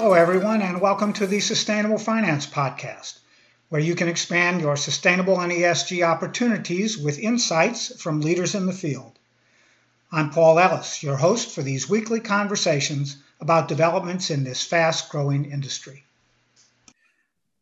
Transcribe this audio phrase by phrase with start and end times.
[0.00, 3.18] Hello, everyone, and welcome to the Sustainable Finance Podcast,
[3.68, 8.72] where you can expand your sustainable and ESG opportunities with insights from leaders in the
[8.72, 9.18] field.
[10.12, 15.50] I'm Paul Ellis, your host for these weekly conversations about developments in this fast growing
[15.50, 16.04] industry.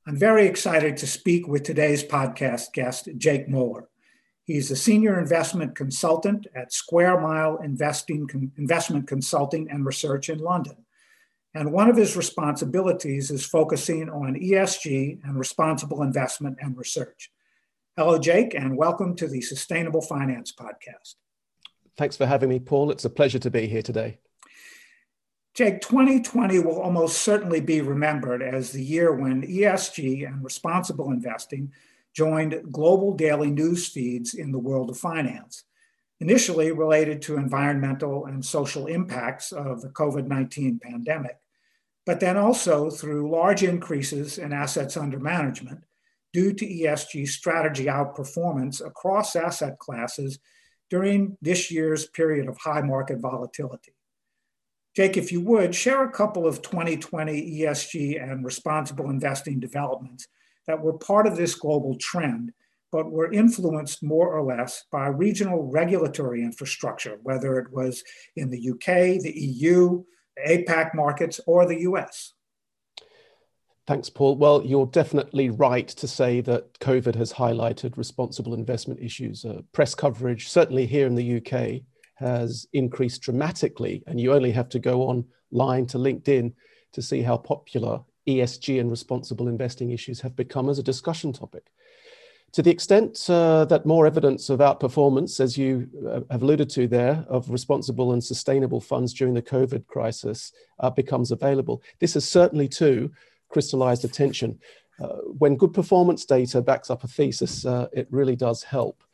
[0.06, 3.88] I'm very excited to speak with today's podcast guest, Jake Moeller.
[4.44, 10.76] He's a senior investment consultant at Square Mile Investing, Investment Consulting and Research in London.
[11.56, 17.30] And one of his responsibilities is focusing on ESG and responsible investment and research.
[17.96, 21.14] Hello, Jake, and welcome to the Sustainable Finance Podcast.
[21.96, 22.90] Thanks for having me, Paul.
[22.90, 24.18] It's a pleasure to be here today.
[25.54, 31.72] Jake, 2020 will almost certainly be remembered as the year when ESG and responsible investing
[32.12, 35.64] joined global daily news feeds in the world of finance
[36.20, 41.38] initially related to environmental and social impacts of the COVID 19 pandemic,
[42.06, 45.84] but then also through large increases in assets under management
[46.32, 50.38] due to ESG strategy outperformance across asset classes
[50.88, 53.92] during this year's period of high market volatility.
[54.94, 60.28] Jake, if you would, share a couple of 2020 ESG and responsible investing developments
[60.66, 62.52] that were part of this global trend,
[62.92, 68.02] but were influenced more or less by regional regulatory infrastructure, whether it was
[68.36, 70.02] in the UK, the EU,
[70.46, 72.34] APAC markets, or the US?
[73.86, 74.36] Thanks, Paul.
[74.36, 79.44] Well, you're definitely right to say that COVID has highlighted responsible investment issues.
[79.44, 81.82] Uh, press coverage, certainly here in the UK,
[82.16, 86.52] has increased dramatically, and you only have to go online to LinkedIn
[86.92, 91.70] to see how popular ESG and responsible investing issues have become as a discussion topic.
[92.56, 96.88] To the extent uh, that more evidence of outperformance, as you uh, have alluded to
[96.88, 102.26] there, of responsible and sustainable funds during the COVID crisis uh, becomes available, this has
[102.26, 103.12] certainly too
[103.50, 104.58] crystallized attention.
[104.98, 109.04] Uh, when good performance data backs up a thesis, uh, it really does help.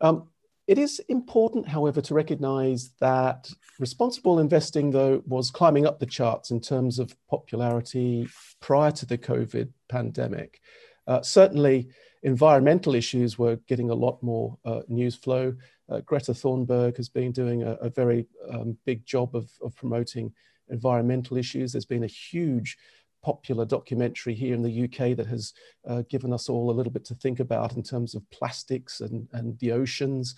[0.00, 0.28] Um,
[0.68, 6.52] it is important, however, to recognize that responsible investing, though, was climbing up the charts
[6.52, 8.28] in terms of popularity
[8.60, 10.60] prior to the COVID pandemic.
[11.08, 11.88] Uh, certainly,
[12.26, 15.54] environmental issues were getting a lot more uh, news flow.
[15.88, 20.32] Uh, Greta Thunberg has been doing a, a very um, big job of, of, promoting
[20.68, 21.70] environmental issues.
[21.70, 22.76] There's been a huge
[23.22, 25.54] popular documentary here in the UK that has
[25.86, 29.28] uh, given us all a little bit to think about in terms of plastics and,
[29.32, 30.34] and the oceans.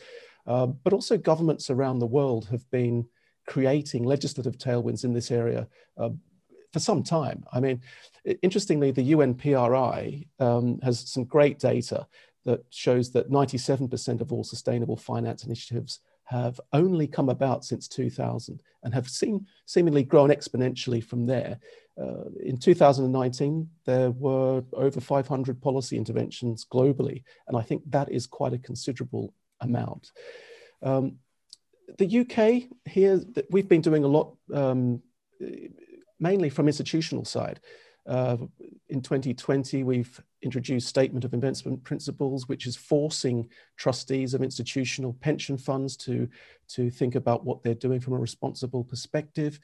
[0.46, 3.06] Uh, but also, governments around the world have been
[3.46, 5.66] creating legislative tailwinds in this area
[5.96, 6.10] uh,
[6.72, 7.44] for some time.
[7.52, 7.80] I mean,
[8.42, 12.06] interestingly, the UNPRI um, has some great data
[12.44, 18.62] that shows that 97% of all sustainable finance initiatives have only come about since 2000
[18.82, 21.58] and have seen seemingly grown exponentially from there.
[22.00, 28.26] Uh, in 2019, there were over 500 policy interventions globally, and I think that is
[28.26, 30.12] quite a considerable amount.
[30.82, 31.16] Um,
[31.96, 35.02] the UK here, we've been doing a lot um,
[36.20, 37.60] mainly from institutional side.
[38.06, 38.38] Uh,
[38.88, 45.58] in 2020, we've introduced Statement of Investment Principles, which is forcing trustees of institutional pension
[45.58, 46.26] funds to,
[46.68, 49.60] to think about what they're doing from a responsible perspective.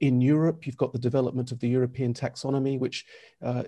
[0.00, 3.06] In Europe, you've got the development of the European taxonomy, which
[3.42, 3.62] uh,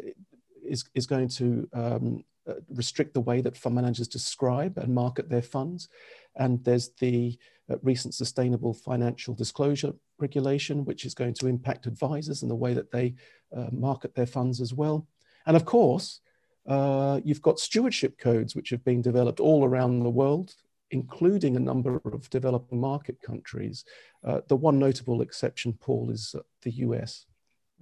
[0.64, 5.28] is, is going to um, uh, restrict the way that fund managers describe and market
[5.28, 5.88] their funds.
[6.36, 7.38] And there's the
[7.70, 12.74] uh, recent sustainable financial disclosure regulation, which is going to impact advisors and the way
[12.74, 13.14] that they
[13.56, 15.06] uh, market their funds as well.
[15.46, 16.20] And of course,
[16.66, 20.54] uh, you've got stewardship codes which have been developed all around the world,
[20.90, 23.84] including a number of developing market countries.
[24.24, 27.26] Uh, the one notable exception, Paul, is uh, the US.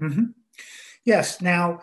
[0.00, 0.24] Mm-hmm.
[1.04, 1.40] Yes.
[1.40, 1.80] Now,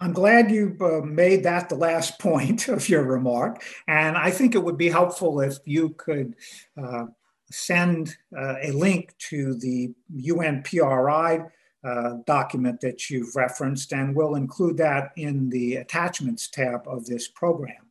[0.00, 3.62] I'm glad you uh, made that the last point of your remark.
[3.88, 6.36] And I think it would be helpful if you could
[6.80, 7.06] uh,
[7.50, 11.50] send uh, a link to the UNPRI
[11.84, 17.28] uh, document that you've referenced, and we'll include that in the attachments tab of this
[17.28, 17.90] program.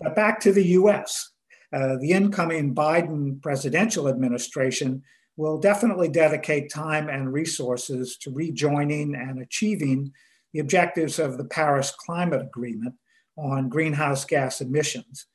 [0.00, 1.30] But back to the US.
[1.72, 5.02] Uh, the incoming Biden presidential administration
[5.36, 10.12] will definitely dedicate time and resources to rejoining and achieving
[10.54, 12.94] the objectives of the Paris Climate Agreement
[13.36, 15.26] on greenhouse gas emissions.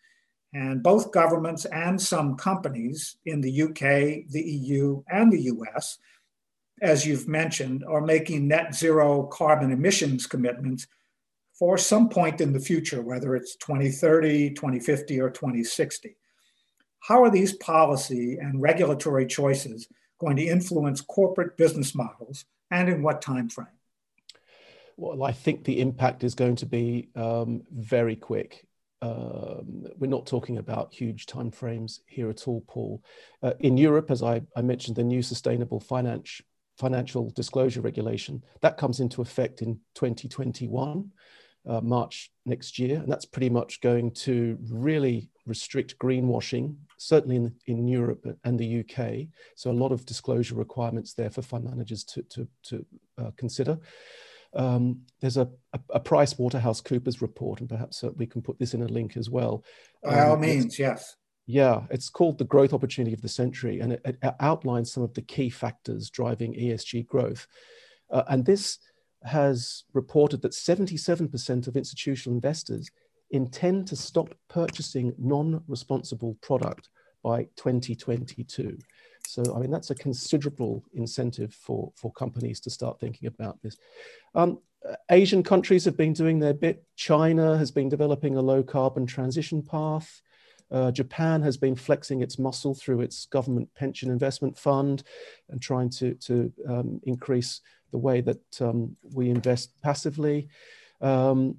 [0.54, 6.00] And both governments and some companies in the UK, the EU, and the US,
[6.82, 10.88] as you've mentioned, are making net zero carbon emissions commitments
[11.54, 16.16] for some point in the future, whether it's 2030, 2050, or 2060.
[17.02, 23.04] How are these policy and regulatory choices going to influence corporate business models and in
[23.04, 23.79] what time frame?
[25.00, 28.68] Well, I think the impact is going to be um, very quick.
[29.02, 33.02] Um, we're not talking about huge timeframes here at all, Paul.
[33.42, 36.42] Uh, in Europe, as I, I, mentioned, the new sustainable finance,
[36.78, 41.10] financial disclosure regulation that comes into effect in 2021,
[41.66, 47.56] uh, March next year, and that's pretty much going to really restrict greenwashing, certainly in,
[47.68, 49.30] in Europe and the UK.
[49.56, 52.86] So a lot of disclosure requirements there for fund managers to, to, to
[53.18, 53.80] uh, consider.
[54.54, 58.58] Um, there's a, a, a Price Waterhouse Coopers report, and perhaps uh, we can put
[58.60, 59.64] this in a link as well.
[60.04, 61.16] By um, all means, yes.
[61.46, 65.14] Yeah, it's called the growth opportunity of the century, and it, it outlines some of
[65.14, 67.48] the key factors driving ESG growth.
[68.12, 68.80] Uh, and this
[69.24, 72.90] has reported that 77% of institutional investors
[73.32, 76.90] intend to stop purchasing non-responsible product
[77.24, 78.78] by 2022.
[79.28, 83.78] So, I mean, that's a considerable incentive for, for companies to start thinking about this.
[84.34, 84.60] Um,
[85.12, 86.84] Asian countries have been doing their bit.
[86.96, 90.22] China has been developing a low carbon transition path.
[90.72, 95.04] Uh, Japan has been flexing its muscle through its government pension investment fund
[95.50, 97.62] and trying to, to um, increase
[97.92, 100.48] the way that um, we invest passively.
[101.02, 101.58] Um,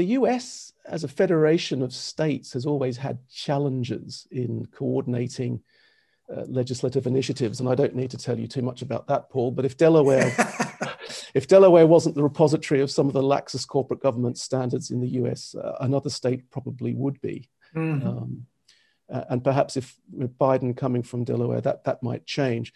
[0.00, 5.60] the US, as a federation of states, has always had challenges in coordinating
[6.34, 9.50] uh, legislative initiatives, and I don't need to tell you too much about that, Paul.
[9.50, 10.32] But if Delaware,
[11.34, 15.08] if Delaware wasn't the repository of some of the laxest corporate government standards in the
[15.20, 17.50] U.S., uh, another state probably would be.
[17.76, 18.08] Mm-hmm.
[18.08, 18.46] Um,
[19.10, 22.72] and perhaps if with Biden coming from Delaware, that that might change.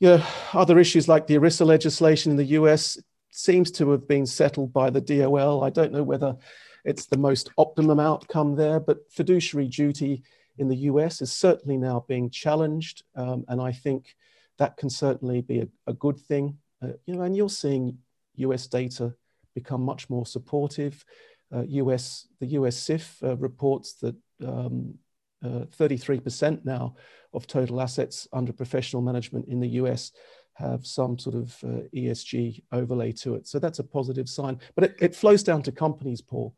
[0.00, 2.98] You know, other issues like the ERISA legislation in the U.S.
[3.30, 5.64] seems to have been settled by the DOL.
[5.64, 6.36] I don't know whether
[6.84, 10.22] it's the most optimum outcome there, but fiduciary duty
[10.58, 14.14] in the US is certainly now being challenged, um, and I think
[14.58, 16.58] that can certainly be a, a good thing.
[16.82, 17.98] Uh, you know, and you're seeing
[18.36, 19.14] US data
[19.54, 21.04] become much more supportive.
[21.52, 24.98] Uh, US, the US SIF uh, reports that 33% um,
[25.42, 26.94] uh, now
[27.32, 30.12] of total assets under professional management in the US
[30.54, 33.46] have some sort of uh, ESG overlay to it.
[33.46, 34.60] So that's a positive sign.
[34.74, 36.54] But it, it flows down to companies, Paul.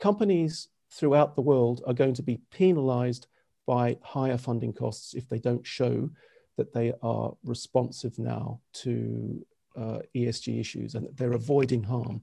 [0.00, 3.26] Companies throughout the world are going to be penalized
[3.66, 6.10] by higher funding costs if they don't show
[6.56, 9.44] that they are responsive now to
[9.76, 12.22] uh, ESG issues and that they're avoiding harm.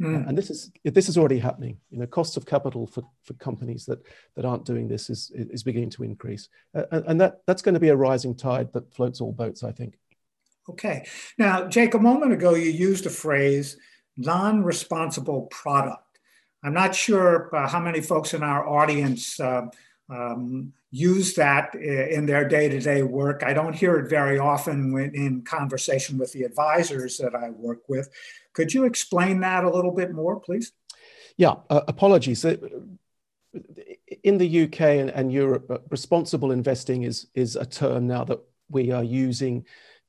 [0.00, 0.28] Mm.
[0.28, 1.76] and this is this is already happening.
[1.90, 3.98] You know, costs of capital for, for companies that
[4.34, 7.80] that aren't doing this is is beginning to increase, uh, and that that's going to
[7.80, 9.62] be a rising tide that floats all boats.
[9.62, 9.98] I think.
[10.70, 11.06] Okay.
[11.36, 13.76] Now, Jake, a moment ago you used a phrase
[14.16, 16.18] non-responsible product.
[16.62, 19.66] I'm not sure uh, how many folks in our audience uh,
[20.10, 23.42] um, use that in their day to day work.
[23.42, 27.88] I don't hear it very often when, in conversation with the advisors that I work
[27.88, 28.08] with.
[28.52, 30.72] Could you explain that a little bit more, please?
[31.36, 32.44] Yeah, uh, apologies.
[32.44, 32.56] Uh,
[34.22, 38.40] in the UK and, and Europe, uh, responsible investing is, is a term now that
[38.68, 39.64] we are using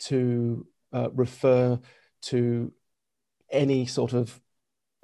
[0.06, 1.80] to uh, refer
[2.24, 2.72] to
[3.52, 4.40] any sort of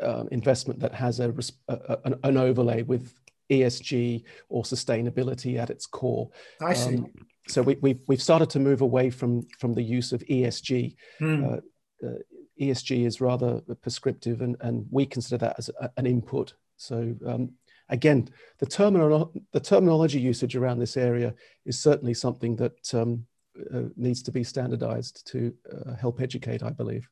[0.01, 1.33] um, investment that has a,
[1.67, 3.13] a, an overlay with
[3.49, 6.29] ESG or sustainability at its core.
[6.61, 6.97] I see.
[6.97, 7.13] Um,
[7.47, 10.95] so we, we've, we've started to move away from, from the use of ESG.
[11.21, 11.54] Mm.
[11.54, 12.13] Uh, uh,
[12.59, 16.54] ESG is rather prescriptive, and, and we consider that as a, an input.
[16.75, 17.51] So um,
[17.89, 21.33] again, the, terminal, the terminology usage around this area
[21.66, 23.25] is certainly something that um,
[23.73, 27.09] uh, needs to be standardized to uh, help educate, I believe.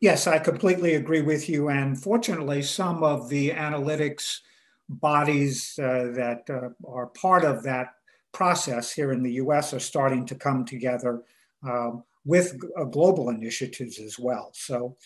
[0.00, 1.68] Yes, I completely agree with you.
[1.68, 4.40] And fortunately, some of the analytics
[4.88, 7.94] bodies uh, that uh, are part of that
[8.32, 11.22] process here in the US are starting to come together
[11.62, 14.50] um, with uh, global initiatives as well.
[14.54, 14.96] So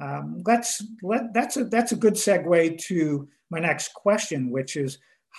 [0.00, 4.98] um, that's, let, that's, a, that's a good segue to my next question, which is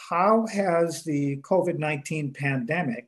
[0.10, 3.08] how has the COVID 19 pandemic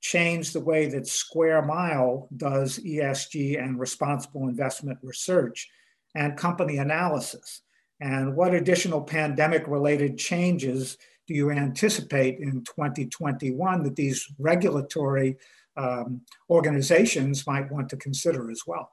[0.00, 5.68] change the way that Square Mile does ESG and responsible investment research
[6.14, 7.62] and company analysis?
[8.00, 15.36] And what additional pandemic related changes do you anticipate in 2021 that these regulatory
[15.76, 18.90] um, organizations might want to consider as well?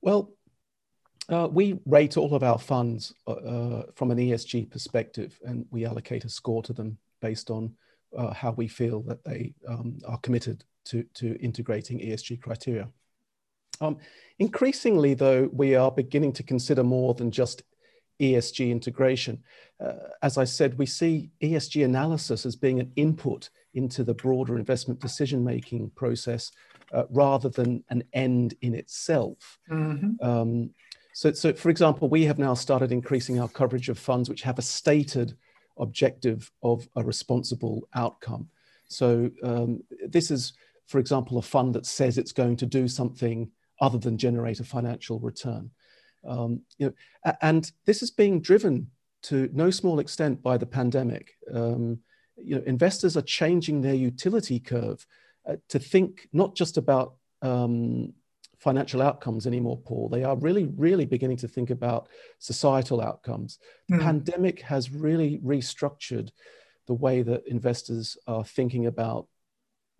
[0.00, 0.32] Well,
[1.28, 5.84] uh, we rate all of our funds uh, uh from an ESG perspective, and we
[5.84, 7.74] allocate a score to them based on
[8.16, 12.88] uh, how we feel that they um, are committed to, to integrating ESG criteria.
[13.80, 13.98] Um,
[14.38, 17.62] increasingly, though, we are beginning to consider more than just
[18.20, 19.42] ESG integration.
[19.78, 24.58] Uh, as I said, we see ESG analysis as being an input into the broader
[24.58, 26.50] investment decision making process
[26.92, 29.58] uh, rather than an end in itself.
[29.70, 30.26] Mm-hmm.
[30.26, 30.70] Um,
[31.12, 34.58] so, so, for example, we have now started increasing our coverage of funds which have
[34.58, 35.36] a stated
[35.78, 38.48] objective of a responsible outcome.
[38.88, 40.52] So, um, this is,
[40.86, 44.64] for example, a fund that says it's going to do something other than generate a
[44.64, 45.70] financial return.
[46.26, 48.90] Um, you know, and this is being driven
[49.22, 51.34] to no small extent by the pandemic.
[51.52, 51.98] Um,
[52.36, 55.06] you know, investors are changing their utility curve
[55.48, 58.12] uh, to think not just about um,
[58.58, 60.08] financial outcomes anymore, Paul.
[60.08, 62.08] They are really, really beginning to think about
[62.38, 63.58] societal outcomes.
[63.88, 64.02] The mm.
[64.02, 66.30] pandemic has really restructured
[66.86, 69.26] the way that investors are thinking about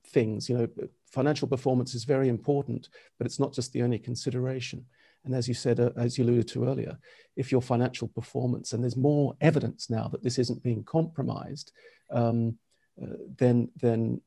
[0.06, 0.48] things.
[0.48, 0.68] You know,
[1.06, 4.86] financial performance is very important, but it's not just the only consideration.
[5.24, 6.96] And as you said, uh, as you alluded to earlier,
[7.34, 11.72] if your financial performance, and there's more evidence now that this isn't being compromised,
[12.10, 12.56] um,
[13.02, 14.20] uh, then, then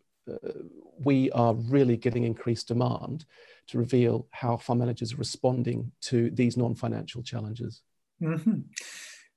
[1.04, 3.26] we are really getting increased demand
[3.68, 7.82] to reveal how fund managers are responding to these non-financial challenges.
[8.22, 8.62] Mm-hmm.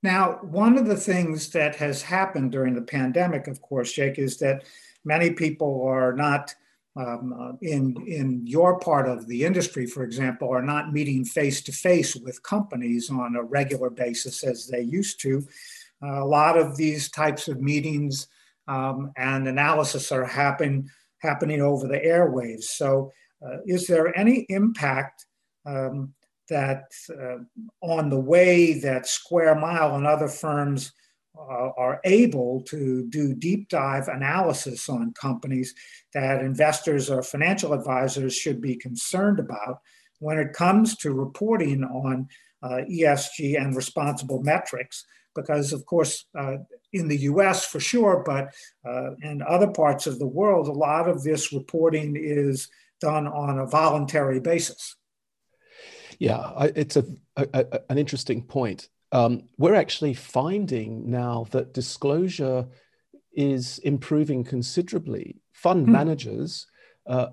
[0.03, 4.39] Now, one of the things that has happened during the pandemic, of course, Jake, is
[4.39, 4.65] that
[5.05, 6.55] many people are not
[6.95, 11.63] um, uh, in in your part of the industry, for example, are not meeting face
[11.63, 15.47] to face with companies on a regular basis as they used to.
[16.03, 18.27] Uh, a lot of these types of meetings
[18.69, 20.89] um, and analysis are happen,
[21.19, 22.65] happening over the airwaves.
[22.65, 23.13] So,
[23.45, 25.27] uh, is there any impact
[25.67, 26.15] um,
[26.49, 27.39] that uh,
[27.81, 30.93] on the way that Square Mile and other firms
[31.37, 35.75] uh, are able to do deep dive analysis on companies
[36.13, 39.81] that investors or financial advisors should be concerned about
[40.19, 42.29] when it comes to reporting on
[42.63, 45.05] uh, ESG and responsible metrics.
[45.35, 46.57] Because, of course, uh,
[46.93, 48.53] in the US for sure, but
[48.87, 52.69] uh, in other parts of the world, a lot of this reporting is
[53.01, 54.97] done on a voluntary basis.
[56.19, 57.05] Yeah, it's a,
[57.37, 62.67] a, a an interesting point um, we're actually finding now that disclosure
[63.35, 65.37] is improving considerably.
[65.53, 65.93] Fund hmm.
[65.93, 66.67] managers,
[67.07, 67.29] uh,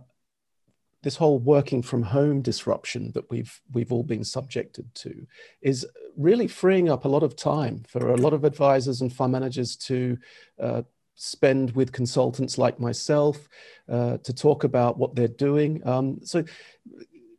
[1.01, 5.25] this whole working from home disruption that we've we've all been subjected to,
[5.61, 5.85] is
[6.17, 9.75] really freeing up a lot of time for a lot of advisors and fund managers
[9.75, 10.17] to.
[10.59, 10.81] Uh,
[11.21, 13.49] spend with consultants like myself
[13.89, 15.85] uh, to talk about what they're doing.
[15.85, 16.45] Um, so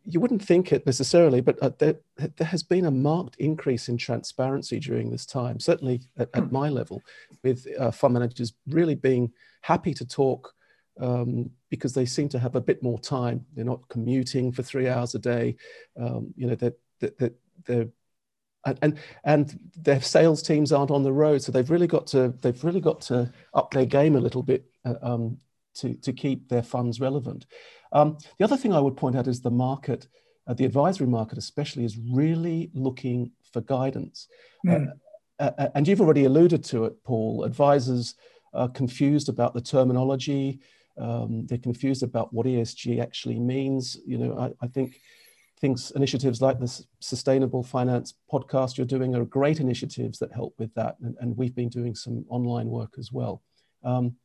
[0.05, 3.97] you wouldn't think it necessarily, but uh, there, there has been a marked increase in
[3.97, 6.55] transparency during this time, certainly at, at hmm.
[6.55, 7.03] my level,
[7.43, 10.53] with uh, fund managers really being happy to talk
[11.01, 13.45] um, because they seem to have a bit more time.
[13.55, 15.57] They're not commuting for three hours a day.
[15.99, 17.35] Um, you know, that that
[17.67, 17.89] they're
[18.65, 22.63] and and their sales teams aren't on the road, so they've really got to they've
[22.63, 25.39] really got to up their game a little bit uh, um,
[25.75, 27.47] to to keep their funds relevant.
[27.93, 30.07] Um, the other thing I would point out is the market,
[30.47, 34.29] uh, the advisory market especially, is really looking for guidance.
[34.67, 34.93] Mm.
[35.39, 37.45] Uh, and you've already alluded to it, Paul.
[37.45, 38.15] Advisors
[38.53, 40.61] are confused about the terminology.
[40.99, 43.97] Um, they're confused about what ESG actually means.
[44.07, 45.01] You know, I, I think
[45.61, 50.73] things initiatives like this sustainable finance podcast you're doing are great initiatives that help with
[50.75, 53.43] that and, and we've been doing some online work as well
[53.85, 54.17] um,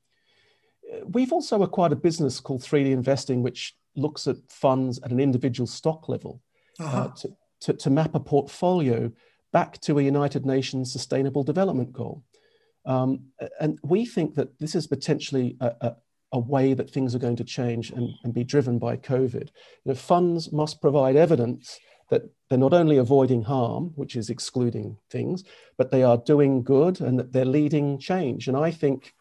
[1.05, 5.67] we've also acquired a business called 3D Investing, which looks at funds at an individual
[5.67, 6.41] stock level
[6.79, 7.01] uh, uh-huh.
[7.01, 9.12] uh, to, to, to, map a portfolio
[9.53, 12.24] back to a United Nations Sustainable Development Goal.
[12.86, 13.27] Um,
[13.60, 15.95] and we think that this is potentially a, a,
[16.32, 19.44] a, way that things are going to change and, and be driven by COVID.
[19.44, 21.79] You know, funds must provide evidence
[22.10, 25.44] that they're not only avoiding harm, which is excluding things,
[25.77, 28.48] but they are doing good and that they're leading change.
[28.48, 29.13] And I think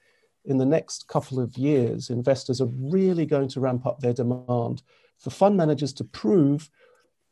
[0.44, 4.82] in the next couple of years, investors are really going to ramp up their demand
[5.18, 6.70] for fund managers to prove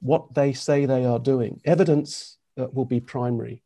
[0.00, 1.60] what they say they are doing.
[1.64, 3.62] Evidence uh, will be primary.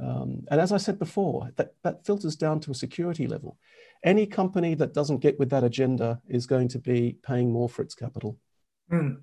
[0.00, 3.58] Um, and as I said before, that, that filters down to a security level.
[4.04, 7.82] Any company that doesn't get with that agenda is going to be paying more for
[7.82, 8.38] its capital.
[8.90, 9.22] Mm.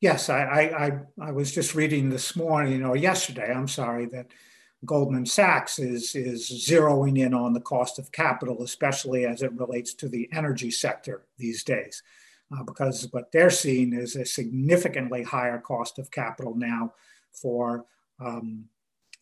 [0.00, 4.26] Yes, I, I, I, was just reading this morning or yesterday, I'm sorry, that
[4.84, 9.94] Goldman Sachs is, is zeroing in on the cost of capital, especially as it relates
[9.94, 12.02] to the energy sector these days,
[12.52, 16.92] uh, because what they're seeing is a significantly higher cost of capital now
[17.30, 17.84] for
[18.18, 18.64] um,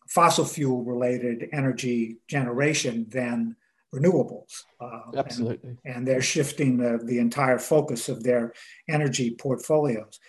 [0.07, 3.55] fossil fuel related energy generation than
[3.93, 4.63] renewables.
[4.79, 5.77] Uh, Absolutely.
[5.83, 8.53] And, and, they're shifting the, the entire focus of their
[8.89, 10.19] energy portfolios.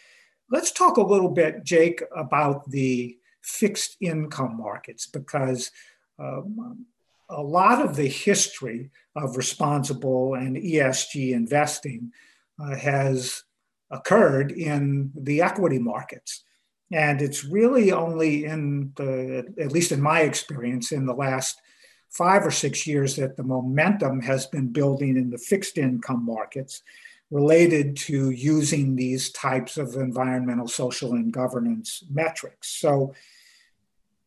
[0.50, 5.70] Let's talk a little bit, Jake, about the fixed income markets because
[6.18, 6.86] um,
[7.28, 12.12] a lot of the history of responsible and ESG investing
[12.60, 13.44] uh, has
[13.90, 16.44] occurred in the equity markets.
[16.92, 21.60] And it's really only in the, at least in my experience, in the last
[22.12, 26.82] five or six years that the momentum has been building in the fixed income markets
[27.30, 32.68] related to using these types of environmental, social, and governance metrics.
[32.68, 33.14] So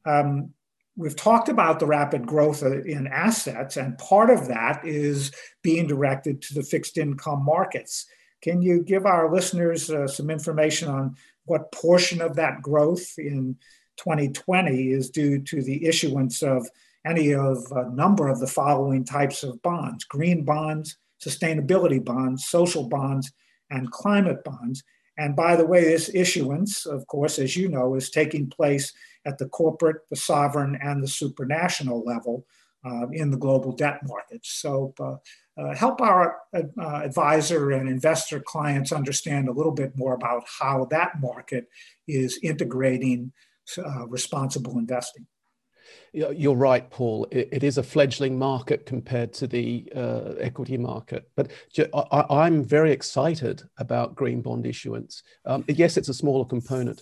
[0.08, 0.50] um,
[0.98, 6.42] we've talked about the rapid growth in assets, and part of that is being directed
[6.42, 8.08] to the fixed income markets.
[8.42, 11.16] Can you give our listeners uh, some information on
[11.46, 13.56] what portion of that growth in
[13.98, 16.68] 2020 is due to the issuance of
[17.06, 22.88] any of a number of the following types of bonds green bonds, sustainability bonds, social
[22.88, 23.32] bonds,
[23.70, 24.84] and climate bonds.
[25.18, 28.92] And by the way, this issuance, of course, as you know, is taking place
[29.26, 32.46] at the corporate, the sovereign, and the supranational level
[32.86, 34.54] uh, in the global debt markets.
[34.54, 35.16] So, uh,
[35.58, 40.86] uh, help our uh, advisor and investor clients understand a little bit more about how
[40.92, 41.70] that market
[42.10, 43.32] is integrating
[43.78, 45.26] uh, responsible investing.
[46.14, 47.28] You're right, Paul.
[47.32, 51.30] It, it is a fledgling market compared to the uh, equity market.
[51.36, 51.52] But
[51.94, 55.24] I, am very excited about green bond issuance.
[55.46, 57.02] Um, yes, it's a smaller component.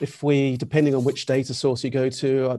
[0.00, 2.58] If we, depending on which data source you go to, uh,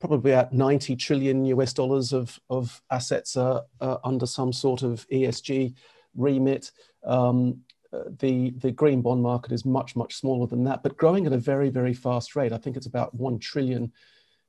[0.00, 3.62] probably at 90 trillion US dollars of, of assets are,
[4.04, 5.74] under some sort of ESG
[6.16, 6.70] remit.
[7.04, 7.62] Um,
[7.92, 11.32] uh, the, the green bond market is much, much smaller than that, but growing at
[11.32, 12.52] a very, very fast rate.
[12.52, 13.92] I think it's about 1 trillion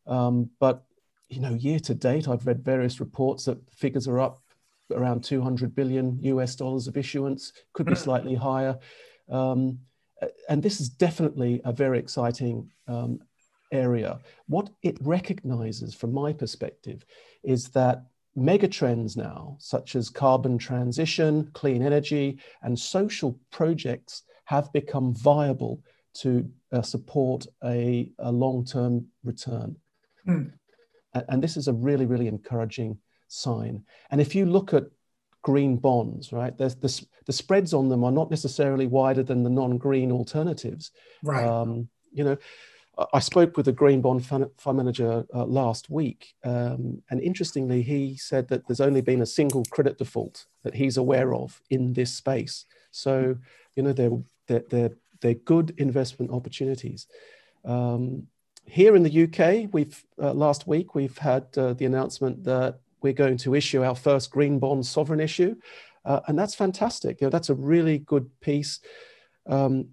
[0.08, 0.84] um, but
[1.30, 4.42] you know, year to date, I've read various reports that figures are up
[4.94, 8.00] around 200 billion US dollars of issuance, could be hmm.
[8.00, 8.78] slightly higher.
[9.30, 9.80] Um,
[10.50, 13.20] and this is definitely a very exciting um,
[13.72, 14.20] area.
[14.48, 17.06] What it recognizes, from my perspective,
[17.44, 18.06] is that
[18.38, 25.82] megatrends now, such as carbon transition, clean energy, and social projects, have become viable
[26.14, 29.76] to uh, support a, a long term return.
[30.28, 30.52] Mm.
[31.14, 33.84] And this is a really, really encouraging sign.
[34.12, 34.86] And if you look at
[35.42, 39.50] green bonds, right, the, the, the spreads on them are not necessarily wider than the
[39.50, 40.92] non green alternatives.
[41.24, 41.46] Right.
[41.46, 42.38] Um, you know,
[43.14, 47.82] I spoke with a green bond fund, fund manager uh, last week, um, and interestingly,
[47.82, 51.94] he said that there's only been a single credit default that he's aware of in
[51.94, 52.66] this space.
[52.92, 53.38] So,
[53.76, 54.12] you know, they're
[54.48, 57.08] they're they're, they're good investment opportunities.
[57.64, 58.28] Um,
[58.66, 63.14] here in the UK, we've uh, last week we've had uh, the announcement that we're
[63.14, 65.56] going to issue our first green bond sovereign issue,
[66.06, 67.20] uh, and that's fantastic.
[67.20, 68.80] You know, that's a really good piece
[69.48, 69.90] um,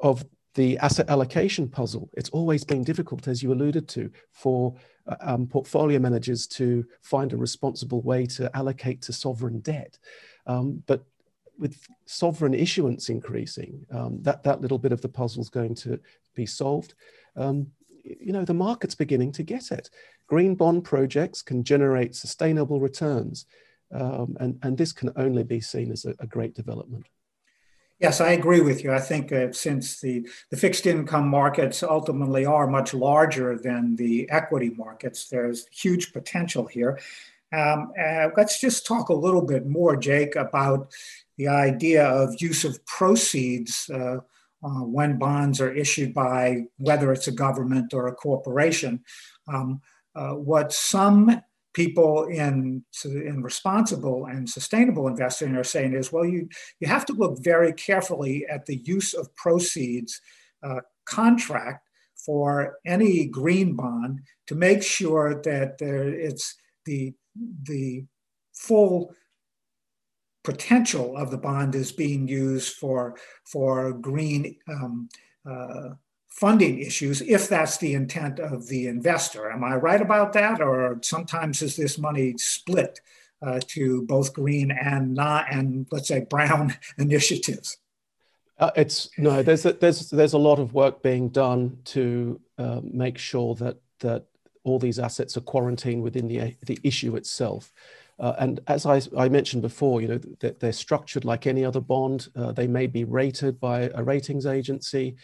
[0.00, 2.10] of the asset allocation puzzle.
[2.14, 4.74] It's always been difficult, as you alluded to, for
[5.06, 9.98] uh, um, portfolio managers to find a responsible way to allocate to sovereign debt.
[10.46, 11.04] Um, but
[11.58, 16.00] with sovereign issuance increasing, um, that, that little bit of the puzzle is going to
[16.34, 16.94] be solved.
[17.36, 17.68] Um,
[18.20, 19.90] you know, the market's beginning to get it.
[20.26, 23.46] Green bond projects can generate sustainable returns.
[23.92, 27.06] Um, and, and this can only be seen as a, a great development.
[28.00, 28.92] Yes, I agree with you.
[28.92, 34.30] I think uh, since the, the fixed income markets ultimately are much larger than the
[34.30, 37.00] equity markets, there's huge potential here.
[37.52, 40.92] Um, uh, let's just talk a little bit more, Jake, about
[41.38, 44.18] the idea of use of proceeds uh,
[44.62, 49.00] uh, when bonds are issued by whether it's a government or a corporation.
[49.46, 49.80] Um,
[50.14, 51.42] uh, what some
[51.74, 56.48] people in, in responsible and sustainable investing are saying is, well, you,
[56.80, 60.20] you have to look very carefully at the use of proceeds
[60.64, 67.14] uh, contract for any green bond to make sure that there, it's the,
[67.62, 68.04] the
[68.52, 69.14] full
[70.44, 75.08] potential of the bond is being used for, for green um,
[75.48, 75.90] uh,
[76.28, 79.50] funding issues if that's the intent of the investor.
[79.50, 80.60] Am I right about that?
[80.60, 83.00] Or sometimes is this money split
[83.42, 87.78] uh, to both green and not, and let's say brown initiatives?
[88.58, 92.80] Uh, it's no, there's a, there's there's a lot of work being done to uh,
[92.82, 94.24] make sure that that
[94.64, 97.72] all these assets are quarantined within the the issue itself.
[98.18, 101.80] Uh, and as I, I, mentioned before, you know, that they're structured like any other
[101.80, 102.28] bond.
[102.34, 105.14] Uh, they may be rated by a ratings agency,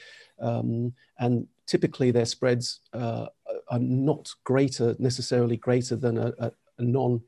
[0.40, 3.26] um, and typically their spreads uh,
[3.68, 7.20] are not greater, necessarily greater than a, a, a non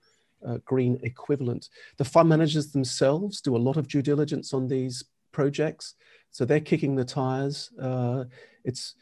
[0.47, 1.69] uh, green equivalent.
[1.97, 5.03] The fund managers themselves do a lot of due diligence on these
[5.33, 5.95] projects,
[6.31, 7.73] so they're kicking the tires.
[7.81, 8.25] Uh,
[8.65, 8.95] it's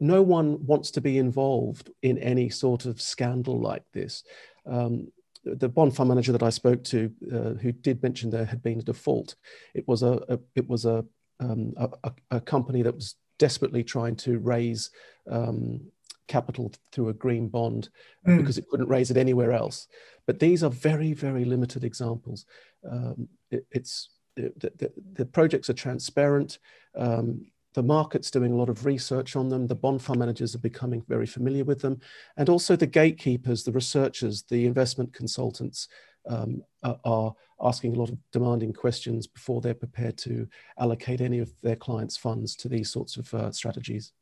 [0.00, 4.24] no one wants to be involved in any sort of scandal like this.
[4.66, 5.08] Um,
[5.44, 8.80] the bond fund manager that I spoke to, uh, who did mention there had been
[8.80, 9.36] a default,
[9.74, 11.04] it was a, a it was a,
[11.40, 14.90] um, a, a company that was desperately trying to raise
[15.30, 15.80] um,
[16.26, 17.88] capital through a green bond
[18.26, 18.36] mm.
[18.36, 19.86] because it couldn't raise it anywhere else.
[20.26, 22.44] But these are very very limited examples.
[22.88, 26.58] Um, it, it's the, the, the, projects are transparent.
[26.96, 29.66] Um, the market's doing a lot of research on them.
[29.66, 32.00] The bond fund managers are becoming very familiar with them.
[32.36, 35.88] And also the gatekeepers, the researchers, the investment consultants
[36.28, 41.52] um, are asking a lot of demanding questions before they're prepared to allocate any of
[41.62, 44.12] their clients' funds to these sorts of uh, strategies.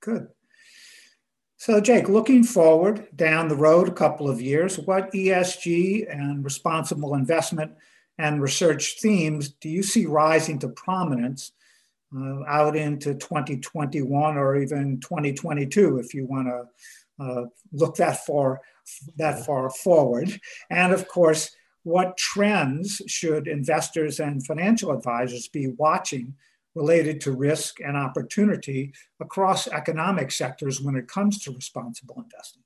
[0.00, 0.28] Good.
[1.56, 7.14] So, Jake, looking forward down the road a couple of years, what ESG and responsible
[7.14, 7.72] investment
[8.16, 11.52] and research themes do you see rising to prominence
[12.16, 18.60] uh, out into 2021 or even 2022 if you want to uh, look that far
[19.16, 20.40] that far forward.
[20.70, 21.50] And of course
[21.82, 26.34] what trends should investors and financial advisors be watching
[26.74, 32.62] related to risk and opportunity across economic sectors when it comes to responsible investing?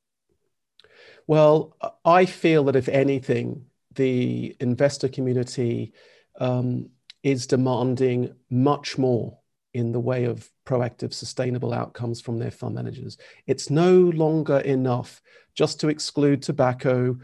[1.26, 5.92] Well i feel that if anything the investor community
[6.40, 6.90] um,
[7.22, 9.38] is demanding much more
[9.74, 13.16] in the way of proactive, sustainable outcomes from their fund managers.
[13.46, 15.22] It's no longer enough
[15.54, 17.16] just to exclude tobacco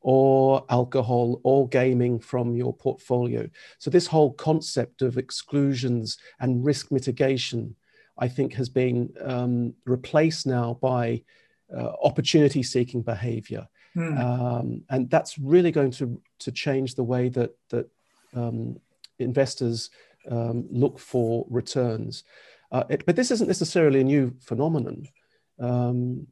[0.00, 3.48] or alcohol or gaming from your portfolio.
[3.78, 7.74] So, this whole concept of exclusions and risk mitigation,
[8.18, 11.22] I think, has been um, replaced now by
[11.74, 13.66] uh, opportunity seeking behavior.
[13.94, 14.18] Hmm.
[14.18, 17.88] Um, and that's really going to, to change the way that, that
[18.34, 18.76] um,
[19.18, 19.90] investors
[20.30, 22.24] um, look for returns.
[22.72, 25.06] Uh, it, but this isn't necessarily a new phenomenon.
[25.60, 26.26] Um,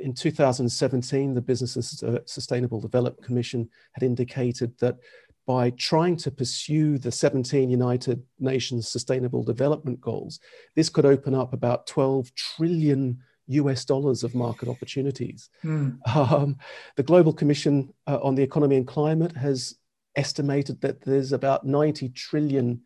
[0.00, 4.98] in 2017, the Business and Sustainable Development Commission had indicated that
[5.46, 10.38] by trying to pursue the 17 United Nations Sustainable Development Goals,
[10.76, 15.50] this could open up about 12 trillion US dollars of market opportunities.
[15.64, 15.98] Mm.
[16.14, 16.56] Um,
[16.96, 19.76] the Global Commission uh, on the Economy and Climate has
[20.16, 22.82] estimated that there's about 90 trillion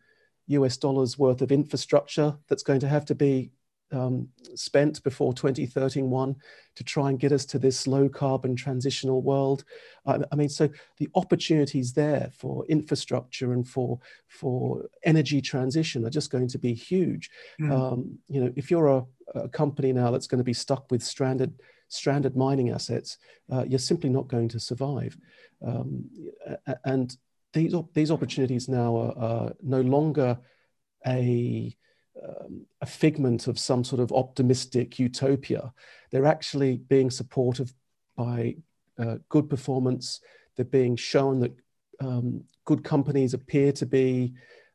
[0.47, 3.51] US dollars worth of infrastructure that's going to have to be
[3.91, 6.35] um, spent before 2031
[6.75, 9.63] to try and get us to this low carbon transitional world.
[10.05, 16.09] I, I, mean, so the opportunities there for infrastructure and for for energy transition are
[16.09, 17.29] just going to be huge.
[17.59, 17.71] Mm.
[17.71, 21.03] Um, you know, if you're a, a, company now that's going to be stuck with
[21.03, 21.53] stranded
[21.87, 23.17] stranded mining assets,
[23.51, 25.17] uh, you're simply not going to survive.
[25.65, 26.05] Um,
[26.83, 27.15] and
[27.53, 30.37] these these opportunities now are, are no longer
[31.07, 31.75] a
[32.23, 35.73] um, a figment of some sort of optimistic utopia.
[36.11, 37.71] They're actually being supported
[38.15, 38.55] by
[38.97, 40.21] uh, good performance.
[40.55, 41.53] They're being shown that
[41.99, 44.33] um, good companies appear to be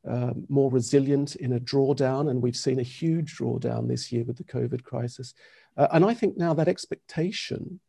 [0.09, 4.37] uh, more resilient in a drawdown, and we've seen a huge drawdown this year with
[4.37, 5.35] the COVID crisis.
[5.81, 7.81] Uh, and I think now that expectation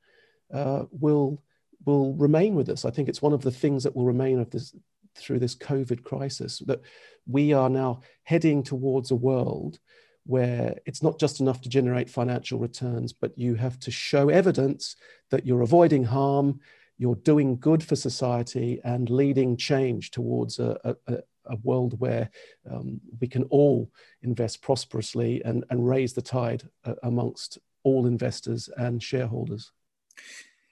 [0.54, 1.44] uh, will
[1.86, 2.86] will remain with us.
[2.86, 4.74] I think it's one of the things that will remain of this
[5.18, 6.82] through this COVID crisis that
[7.28, 9.80] we are now heading towards a world
[10.26, 14.96] where it's not just enough to generate financial returns, but you have to show evidence
[15.30, 16.62] that you're avoiding harm,
[16.98, 22.30] you're doing good for society, and leading change towards a, a, a world where
[22.72, 28.70] um, we can all invest prosperously and, and raise the tide uh, amongst all investors
[28.78, 29.72] and shareholders.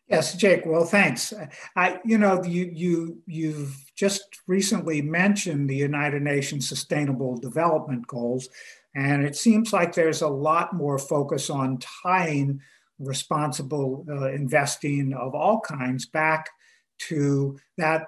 [0.08, 0.66] Yes, Jake.
[0.66, 1.34] Well, thanks.
[1.76, 8.50] I, you know, you you you've just recently mentioned the United Nations Sustainable Development Goals,
[8.96, 12.60] and it seems like there's a lot more focus on tying
[12.98, 16.50] responsible uh, investing of all kinds back
[16.98, 18.08] to that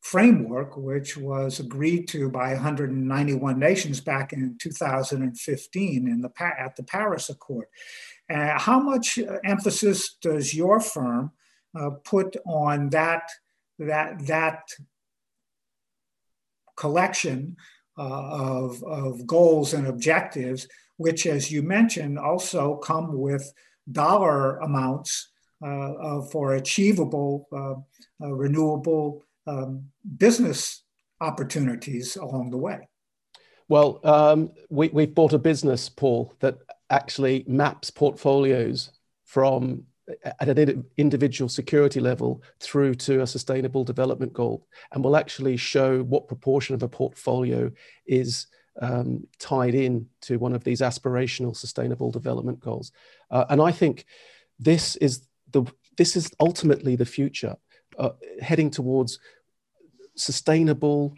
[0.00, 6.82] framework, which was agreed to by 191 nations back in 2015 in the at the
[6.82, 7.66] Paris Accord.
[8.30, 11.30] Uh, how much uh, emphasis does your firm
[11.78, 13.28] uh, put on that,
[13.78, 14.62] that, that
[16.76, 17.56] collection
[17.98, 23.52] uh, of, of goals and objectives, which, as you mentioned, also come with
[23.90, 25.30] dollar amounts
[25.62, 27.48] uh, for achievable
[28.20, 29.84] renewable um,
[30.16, 30.82] business
[31.20, 32.88] opportunities along the way?
[33.68, 36.58] Well, um, we, we've bought a business, Paul, that
[36.90, 38.90] actually maps portfolios
[39.24, 39.84] from
[40.24, 46.02] at an individual security level through to a sustainable development goal and will actually show
[46.02, 47.70] what proportion of a portfolio
[48.06, 48.46] is
[48.82, 52.92] um, tied in to one of these aspirational sustainable development goals.
[53.30, 54.04] Uh, and I think
[54.58, 55.64] this is the
[55.96, 57.56] this is ultimately the future,
[57.98, 59.20] uh, heading towards
[60.16, 61.14] sustainable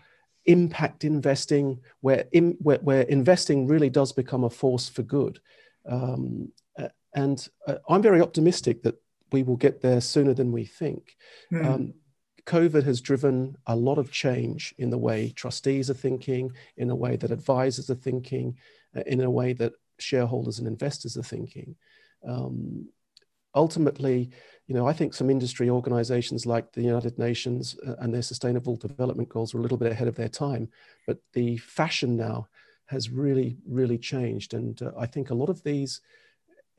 [0.47, 5.41] impact investing, where, in, where, where investing really does become a force for good.
[5.89, 6.53] Um,
[7.15, 9.01] and uh, I'm very optimistic that
[9.33, 11.17] we will get there sooner than we think.
[11.53, 11.67] Mm.
[11.67, 11.95] Um,
[12.45, 16.95] COVID has driven a lot of change in the way trustees are thinking, in the
[16.95, 18.57] way that advisors are thinking,
[18.97, 21.75] uh, in a way that shareholders and investors are thinking.
[22.25, 22.89] Um,
[23.57, 24.31] ultimately,
[24.67, 28.77] you know, I think some industry organizations like the United Nations uh, and their sustainable
[28.77, 30.69] development goals were a little bit ahead of their time,
[31.07, 32.49] but the fashion now
[32.87, 34.55] has really, really changed.
[34.55, 36.01] And uh, I think a lot of these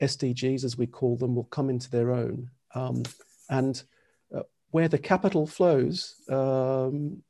[0.00, 2.50] SDGs, as we call them, will come into their own.
[2.74, 3.02] Um,
[3.50, 3.82] and
[4.34, 7.22] uh, where the capital flows, um,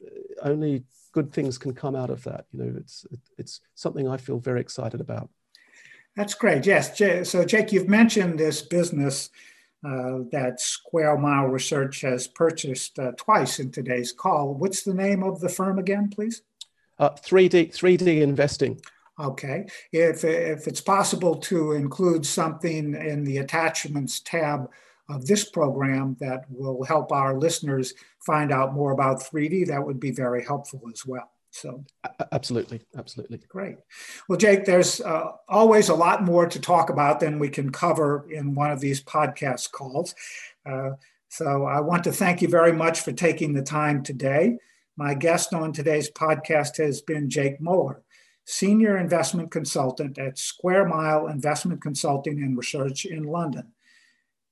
[0.43, 2.47] only good things can come out of that.
[2.53, 3.07] You know, it's
[3.39, 5.31] it's something I feel very excited about.
[6.19, 6.67] That's great.
[6.67, 6.99] Yes.
[7.31, 9.31] So, Jake, you've mentioned this business
[9.85, 14.55] uh, that Square Mile Research has purchased uh, twice in today's call.
[14.55, 16.43] What's the name of the firm again, please?
[16.99, 18.81] Uh, 3D 3D Investing.
[19.21, 19.67] Okay.
[19.93, 24.69] If, if it's possible to include something in the attachments tab
[25.09, 27.95] of this program that will help our listeners
[28.27, 31.31] find out more about 3D, that would be very helpful as well.
[31.51, 31.85] So,
[32.33, 33.41] absolutely, absolutely.
[33.49, 33.77] Great.
[34.29, 38.27] Well, Jake, there's uh, always a lot more to talk about than we can cover
[38.31, 40.15] in one of these podcast calls.
[40.65, 40.91] Uh,
[41.29, 44.59] so, I want to thank you very much for taking the time today.
[44.97, 48.03] My guest on today's podcast has been Jake Moeller.
[48.45, 53.73] Senior Investment Consultant at Square Mile Investment Consulting and Research in London.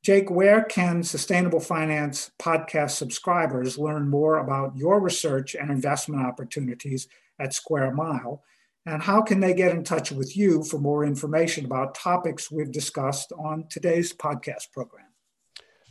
[0.02, 7.08] Jake, where can Sustainable Finance podcast subscribers learn more about your research and investment opportunities
[7.38, 8.42] at Square Mile?
[8.86, 12.70] And how can they get in touch with you for more information about topics we've
[12.70, 15.06] discussed on today's podcast program?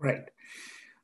[0.00, 0.22] Great.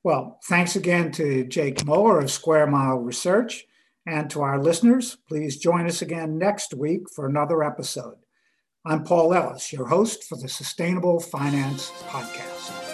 [0.03, 3.67] Well, thanks again to Jake Moeller of Square Mile Research.
[4.07, 8.17] And to our listeners, please join us again next week for another episode.
[8.85, 12.90] I'm Paul Ellis, your host for the Sustainable Finance Podcast.